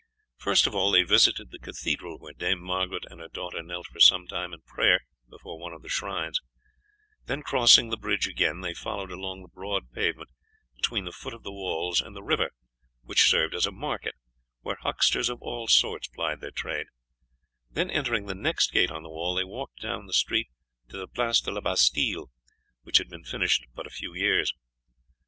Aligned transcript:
First 0.39 0.65
of 0.65 0.73
all 0.73 0.91
they 0.91 1.03
visited 1.03 1.51
the 1.51 1.59
cathedral, 1.59 2.17
where 2.17 2.33
Dame 2.33 2.59
Margaret 2.59 3.03
and 3.11 3.19
her 3.19 3.27
daughter 3.27 3.61
knelt 3.61 3.85
for 3.85 3.99
some 3.99 4.25
time 4.25 4.51
in 4.51 4.61
prayer 4.61 5.01
before 5.29 5.59
one 5.59 5.73
of 5.73 5.83
the 5.83 5.89
shrines; 5.89 6.41
then 7.27 7.43
crossing 7.43 7.91
the 7.91 7.97
bridge 7.97 8.27
again 8.27 8.61
they 8.61 8.73
followed 8.73 9.11
along 9.11 9.43
the 9.43 9.47
broad 9.53 9.91
pavement 9.91 10.31
between 10.75 11.05
the 11.05 11.11
foot 11.11 11.35
of 11.35 11.43
the 11.43 11.51
walls 11.51 12.01
and 12.01 12.15
the 12.15 12.23
river, 12.23 12.49
which 13.03 13.29
served 13.29 13.53
as 13.53 13.67
a 13.67 13.71
market, 13.71 14.15
where 14.61 14.77
hucksters 14.81 15.29
of 15.29 15.39
all 15.43 15.67
sorts 15.67 16.07
plied 16.07 16.41
their 16.41 16.49
trade; 16.49 16.87
then 17.69 17.91
entering 17.91 18.25
the 18.25 18.33
next 18.33 18.71
gate 18.73 18.89
on 18.89 19.03
the 19.03 19.09
wall 19.11 19.35
they 19.35 19.43
walked 19.45 19.81
down 19.83 20.07
the 20.07 20.13
street 20.13 20.47
to 20.89 20.97
the 20.97 21.07
Place 21.07 21.41
de 21.41 21.51
la 21.51 21.61
Bastille, 21.61 22.31
which 22.81 22.97
had 22.97 23.07
been 23.07 23.23
finished 23.23 23.65
but 23.75 23.85
a 23.85 23.91
few 23.91 24.15
years. 24.15 24.51